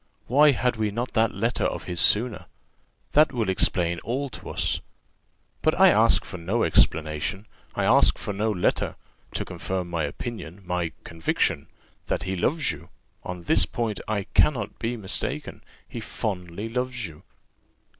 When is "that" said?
1.13-1.31, 3.11-3.31, 12.07-12.23